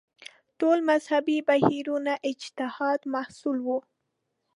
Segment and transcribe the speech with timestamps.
[0.59, 3.79] ټول مذهبي بهیرونه اجتهاد محصول وو